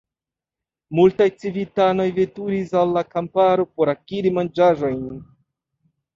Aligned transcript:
Multaj 0.99 1.27
civitanoj 1.43 2.07
veturis 2.15 2.73
al 2.81 2.97
la 2.97 3.05
kamparo 3.11 3.67
por 3.75 3.93
akiri 3.95 4.35
manĝaĵojn. 4.41 5.07